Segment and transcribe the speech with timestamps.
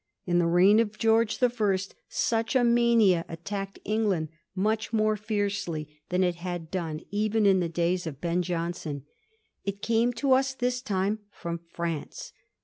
[0.25, 6.01] In the reign of George the First such a mania attacked England much more fiercely
[6.09, 9.03] than it had done even in the days of Ben Jonson.
[9.63, 12.33] It came to us this time from France.